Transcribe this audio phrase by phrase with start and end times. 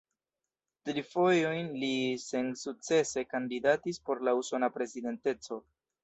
[0.87, 1.89] Tri fojojn li
[2.23, 5.59] sensukcese kandidatis por la usona prezidenteco.